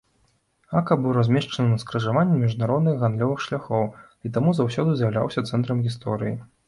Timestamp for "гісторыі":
5.91-6.35